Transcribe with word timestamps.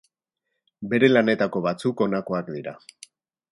Bere 0.93 1.09
lanetako 1.17 1.63
batzuk 1.67 2.03
honakoak 2.07 2.53
dira. 2.59 2.77